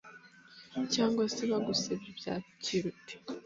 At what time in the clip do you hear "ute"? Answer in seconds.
2.91-3.15